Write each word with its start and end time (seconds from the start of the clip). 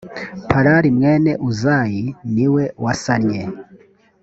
palali 0.49 0.89
mwene 0.97 1.31
uzayi 1.49 2.03
ni 2.33 2.47
we 2.53 2.63
wasannye 2.83 3.41